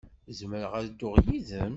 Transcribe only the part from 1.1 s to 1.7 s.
yid-m?